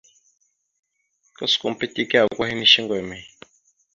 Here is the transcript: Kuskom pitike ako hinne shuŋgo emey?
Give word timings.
Kuskom 1.35 1.73
pitike 1.79 2.17
ako 2.23 2.41
hinne 2.47 2.65
shuŋgo 2.71 2.93
emey? 3.01 3.23